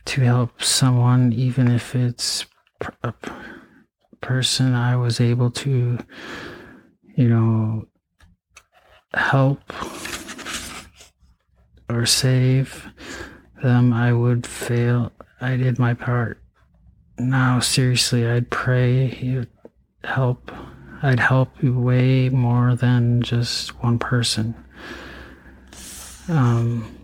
[0.06, 2.44] to help someone, even if it's
[3.04, 3.14] a
[4.20, 5.98] person I was able to,
[7.14, 7.86] you know,
[9.14, 9.60] help
[11.88, 12.88] or save
[13.62, 15.12] them, I would fail.
[15.40, 16.42] I did my part.
[17.16, 19.46] Now, seriously, I'd pray, you
[20.02, 20.50] help
[21.02, 24.54] I'd help way more than just one person.
[26.28, 26.94] Um,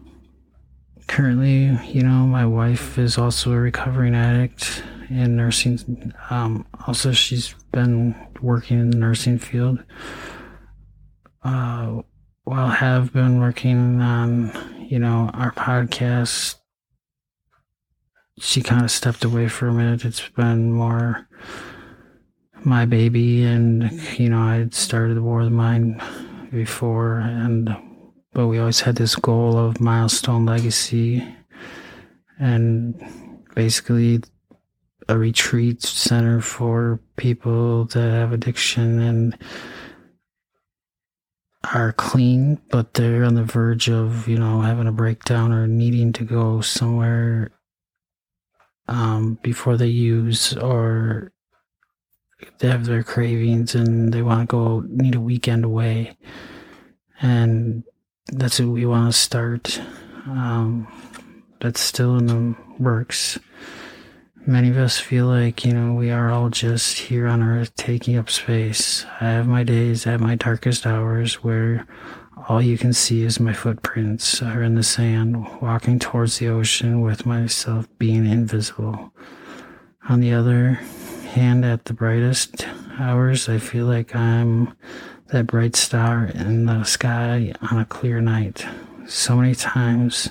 [1.07, 6.13] currently, you know, my wife is also a recovering addict in nursing.
[6.31, 9.83] Um, also, she's been working in the nursing field.
[11.43, 12.03] Uh,
[12.45, 14.53] while have been working on,
[14.89, 16.57] you know, our podcast,
[18.39, 20.05] she kind of stepped away for a minute.
[20.05, 21.29] It's been more
[22.67, 26.03] my baby, and you know, I started the War of the Mind
[26.51, 27.75] before, and
[28.33, 31.27] but we always had this goal of milestone legacy,
[32.39, 33.01] and
[33.55, 34.21] basically
[35.09, 39.39] a retreat center for people that have addiction and
[41.73, 46.13] are clean, but they're on the verge of, you know, having a breakdown or needing
[46.13, 47.53] to go somewhere
[48.89, 51.33] um, before they use or
[52.59, 56.17] they have their cravings and they want to go need a weekend away.
[57.21, 57.85] And
[58.33, 59.81] that's what we want to start.
[60.27, 60.87] Um,
[61.61, 63.39] that's still in the works.
[64.47, 68.17] Many of us feel like you know we are all just here on earth taking
[68.17, 69.05] up space.
[69.21, 71.87] I have my days at my darkest hours where
[72.49, 74.41] all you can see is my footprints.
[74.43, 79.13] Are in the sand walking towards the ocean with myself being invisible.
[80.09, 80.79] On the other
[81.37, 82.67] hand at the brightest
[82.99, 84.75] hours, I feel like I'm
[85.27, 88.65] that bright star in the sky on a clear night.
[89.07, 90.31] So many times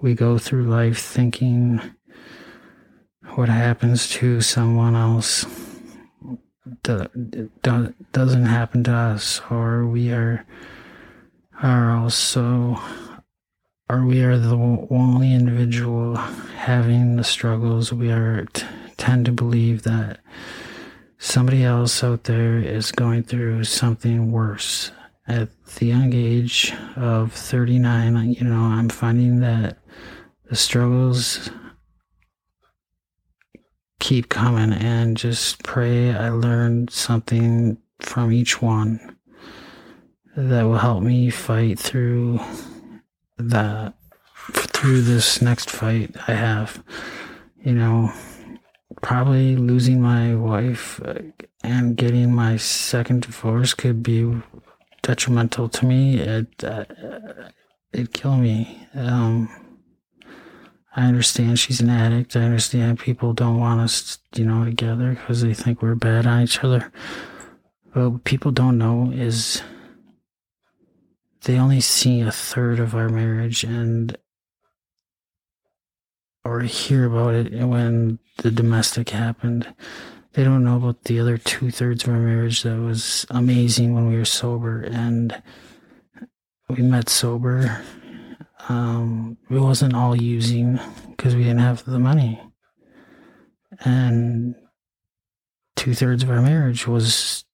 [0.00, 1.80] we go through life thinking
[3.34, 5.44] what happens to someone else
[6.84, 10.46] doesn't happen to us, or we are
[11.60, 12.80] are also
[13.90, 14.54] or we are the
[14.90, 18.46] only individual having the struggles we are
[18.96, 20.20] tend to believe that
[21.18, 24.92] somebody else out there is going through something worse.
[25.28, 29.78] At the young age of 39, you know, I'm finding that
[30.48, 31.50] the struggles
[33.98, 39.16] keep coming and just pray I learn something from each one
[40.36, 42.38] that will help me fight through
[43.38, 43.94] that
[44.52, 46.84] through this next fight I have.
[47.64, 48.12] You know,
[49.02, 51.18] probably losing my wife uh,
[51.62, 54.40] and getting my second divorce could be
[55.02, 56.18] detrimental to me.
[56.18, 56.84] It uh,
[57.92, 58.86] it'd kill me.
[58.94, 59.48] Um,
[60.94, 62.36] I understand she's an addict.
[62.36, 66.42] I understand people don't want us, you know, together because they think we're bad on
[66.42, 66.90] each other.
[67.92, 69.62] But what people don't know is
[71.42, 74.16] they only see a third of our marriage and
[76.46, 79.74] or hear about it when the domestic happened.
[80.32, 84.08] They don't know about the other two thirds of our marriage that was amazing when
[84.08, 85.42] we were sober and
[86.68, 87.82] we met sober
[88.68, 90.80] um, it wasn't all using
[91.10, 92.40] because we didn't have the money.
[93.84, 94.54] And
[95.76, 97.44] two thirds of our marriage was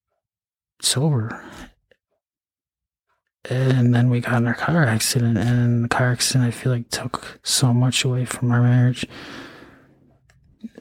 [0.80, 1.44] sober.
[3.50, 6.88] And then we got in a car accident, and the car accident I feel like
[6.90, 9.06] took so much away from our marriage.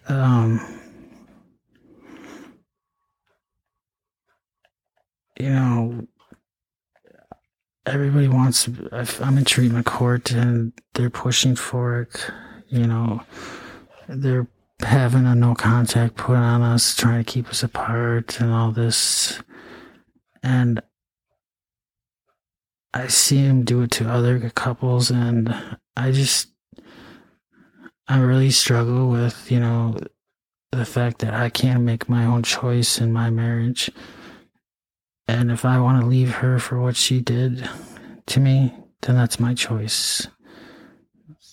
[0.07, 0.59] Um,
[5.39, 6.07] you know,
[7.85, 8.69] everybody wants
[9.21, 12.31] i'm in treatment court and they're pushing for it
[12.67, 13.21] you know
[14.07, 14.47] they're
[14.81, 19.41] having a no contact put on us trying to keep us apart and all this
[20.43, 20.81] and
[22.93, 25.53] i see him do it to other couples and
[25.95, 26.49] i just
[28.07, 29.97] i really struggle with you know
[30.71, 33.89] the fact that i can't make my own choice in my marriage
[35.31, 37.65] and if I want to leave her for what she did
[38.25, 40.27] to me, then that's my choice.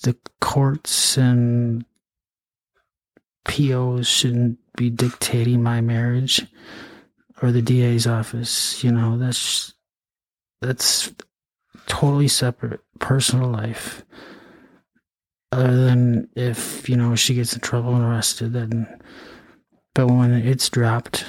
[0.03, 1.85] The courts and
[3.45, 6.45] POs shouldn't be dictating my marriage
[7.41, 8.83] or the DA's office.
[8.83, 9.75] You know, that's
[10.61, 11.13] that's
[11.89, 14.05] totally separate personal life.
[15.51, 19.01] Other than if, you know, she gets in trouble and arrested, then
[19.95, 21.25] but when it's dropped,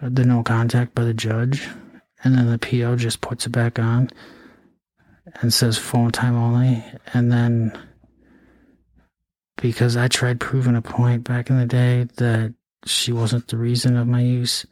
[0.00, 1.66] the no contact by the judge,
[2.22, 4.10] and then the PO just puts it back on
[5.40, 6.84] and says phone time only.
[7.14, 7.76] And then
[9.56, 12.54] because I tried proving a point back in the day that
[12.84, 14.66] she wasn't the reason of my use,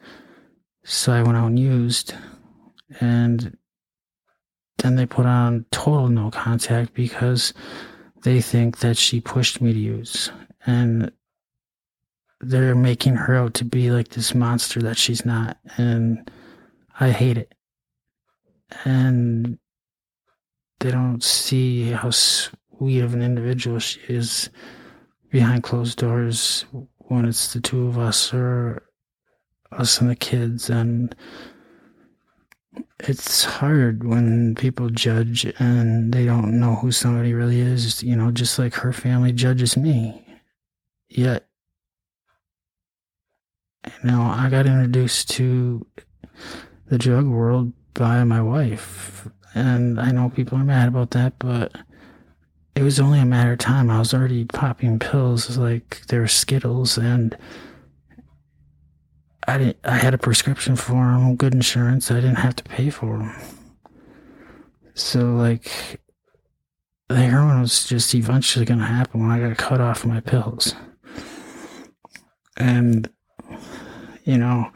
[0.85, 2.15] so I went out and used.
[3.01, 3.57] And
[4.81, 7.53] then they put on total no contact because
[8.23, 10.31] they think that she pushed me to use.
[10.67, 11.13] And
[12.41, 15.59] they're making her out to be like this monster that she's not.
[15.77, 16.31] And
[16.99, 17.55] I hate it.
[18.85, 19.59] And
[20.79, 24.49] they don't see how sweet of an individual she is
[25.31, 26.65] behind closed doors
[26.99, 28.83] when it's the two of us or
[29.73, 30.71] us and the kids.
[30.71, 31.15] And
[33.01, 38.31] it's hard when people judge and they don't know who somebody really is, you know,
[38.31, 40.25] just like her family judges me.
[41.09, 41.49] Yet,
[43.87, 45.87] you know, I got introduced to
[46.87, 49.29] the drug world by my wife.
[49.55, 51.77] And I know people are mad about that, but
[52.77, 53.91] it was only a matter of time.
[53.91, 57.37] I was already popping pills like they were Skittles, and
[59.51, 59.79] I didn't.
[59.83, 62.09] I had a prescription for them, good insurance.
[62.13, 63.35] I didn't have to pay for them.
[64.95, 66.01] So like,
[67.09, 70.77] the heroin was just eventually going to happen when I got cut off my pills,
[72.57, 73.11] and
[74.23, 74.71] you know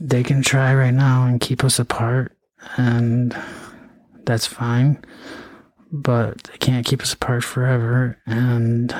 [0.00, 2.36] they can try right now and keep us apart,
[2.76, 3.36] and
[4.24, 5.04] that's fine.
[5.92, 8.92] But they can't keep us apart forever, and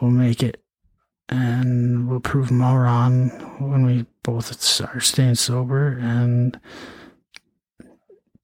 [0.00, 0.61] we'll make it,
[1.32, 4.50] and we'll prove them all wrong when we both
[4.82, 6.60] are staying sober, and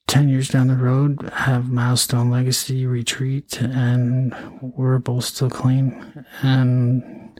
[0.06, 7.38] 10 years down the road, have Milestone Legacy retreat, and we're both still clean, and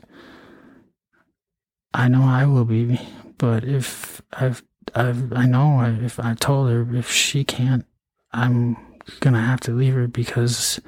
[1.93, 2.99] I know I will be,
[3.39, 7.85] but if I've, I've, I know if I told her if she can't,
[8.31, 8.77] I'm
[9.19, 10.79] gonna have to leave her because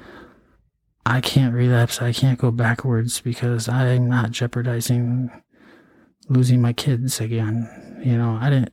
[1.04, 2.00] I can't relapse.
[2.00, 5.30] I can't go backwards because I'm not jeopardizing
[6.28, 8.00] losing my kids again.
[8.04, 8.72] You know, I didn't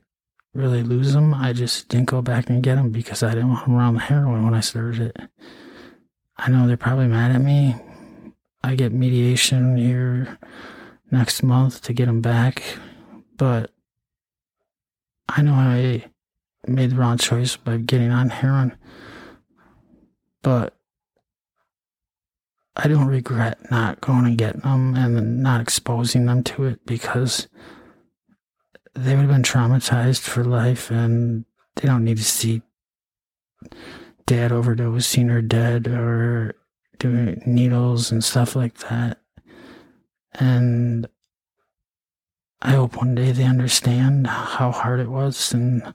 [0.54, 1.34] really lose them.
[1.34, 4.00] I just didn't go back and get them because I didn't want them around the
[4.00, 5.16] heroin when I started it.
[6.36, 7.76] I know they're probably mad at me.
[8.62, 10.38] I get mediation here
[11.10, 12.62] next month to get them back.
[13.36, 13.72] But
[15.28, 16.04] I know I
[16.66, 18.76] made the wrong choice by getting on heroin.
[20.42, 20.76] But
[22.82, 27.46] I don't regret not going and getting them and not exposing them to it because
[28.94, 31.44] they would have been traumatized for life and
[31.76, 32.62] they don't need to see
[34.26, 36.54] dad overdosing or dead or
[36.98, 39.18] doing needles and stuff like that
[40.34, 41.06] And
[42.62, 45.94] I hope one day they understand how hard it was and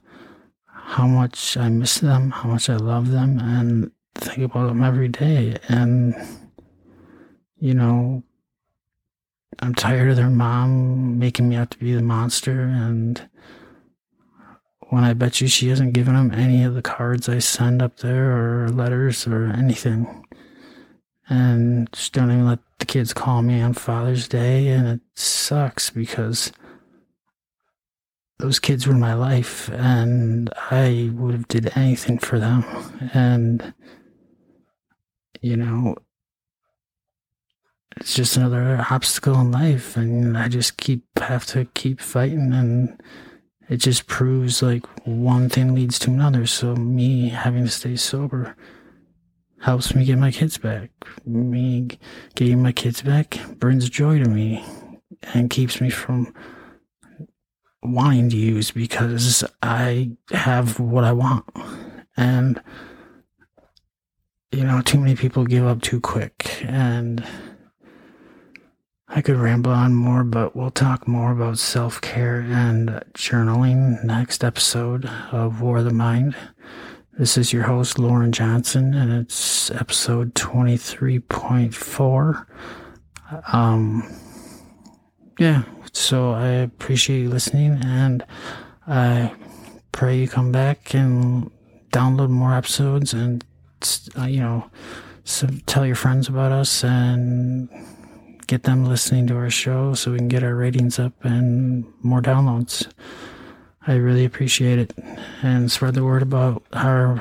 [0.66, 5.08] how much I miss them, how much I love them, and think about them every
[5.08, 5.56] day.
[5.68, 6.14] And,
[7.58, 8.22] you know,
[9.60, 12.60] I'm tired of their mom making me out to be the monster.
[12.60, 13.28] And
[14.90, 17.98] when I bet you she hasn't given them any of the cards I send up
[17.98, 20.24] there or letters or anything.
[21.28, 24.68] And just don't even let the kids call me on Father's Day.
[24.68, 26.52] And it sucks because
[28.38, 32.64] those kids were my life and I would have did anything for them.
[33.14, 33.74] And,
[35.40, 35.96] you know,
[37.98, 43.00] it's just another obstacle in life and I just keep have to keep fighting and
[43.68, 46.46] it just proves like one thing leads to another.
[46.46, 48.56] So me having to stay sober
[49.60, 50.90] helps me get my kids back.
[51.24, 51.88] Me
[52.34, 54.64] getting my kids back brings joy to me
[55.34, 56.32] and keeps me from
[57.82, 61.44] wanting to use because I have what I want.
[62.16, 62.60] And
[64.52, 67.26] you know, too many people give up too quick and
[69.08, 74.42] I could ramble on more, but we'll talk more about self care and journaling next
[74.42, 76.34] episode of War of the Mind.
[77.16, 82.46] This is your host, Loren Johnson, and it's episode 23.4.
[83.52, 84.02] Um,
[85.38, 88.24] yeah, so I appreciate you listening, and
[88.88, 89.32] I
[89.92, 91.48] pray you come back and
[91.90, 93.44] download more episodes and,
[94.18, 94.68] uh, you know,
[95.66, 97.68] tell your friends about us and
[98.46, 102.20] get them listening to our show so we can get our ratings up and more
[102.22, 102.88] downloads.
[103.86, 104.94] I really appreciate it.
[105.42, 107.16] And spread the word about our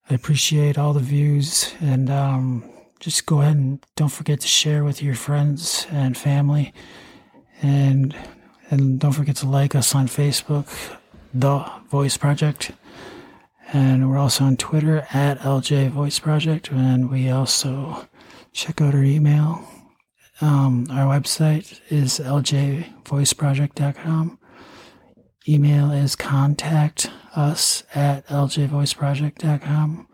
[0.09, 2.65] appreciate all the views and um,
[2.99, 6.73] just go ahead and don't forget to share with your friends and family.
[7.61, 8.17] And
[8.71, 10.67] and don't forget to like us on Facebook,
[11.35, 12.71] The Voice Project.
[13.71, 16.71] And we're also on Twitter at LJ Voice Project.
[16.71, 18.09] And we also
[18.55, 19.63] check out our email
[20.41, 24.39] um, our website is ljvoiceproject.com.
[25.49, 30.07] Email is contact us at ljvoiceproject.com.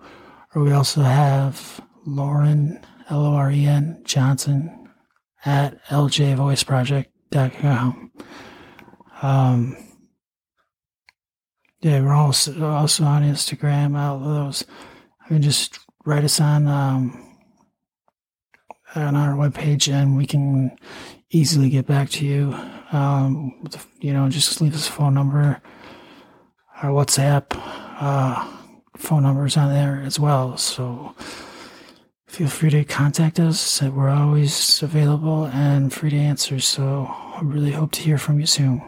[0.54, 4.88] Or we also have Loren, L O R E N, Johnson
[5.44, 8.12] at ljvoiceproject.com.
[9.22, 9.76] Um,
[11.80, 14.64] yeah, we're also, also on Instagram, all those.
[15.24, 17.25] I mean, just write us on um,
[18.96, 20.76] on our webpage and we can
[21.30, 22.52] easily get back to you.
[22.92, 23.68] Um,
[24.00, 25.60] you know, just leave us a phone number,
[26.82, 27.46] our WhatsApp
[28.00, 28.46] uh,
[28.96, 30.56] phone numbers on there as well.
[30.56, 31.14] So
[32.26, 33.82] feel free to contact us.
[33.82, 36.60] We're always available and free to answer.
[36.60, 38.82] So I really hope to hear from you soon.